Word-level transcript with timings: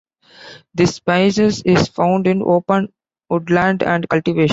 This 0.73 0.95
species 0.95 1.61
is 1.61 1.87
found 1.87 2.25
in 2.25 2.41
open 2.43 2.91
woodland 3.29 3.83
and 3.83 4.09
cultivation. 4.09 4.49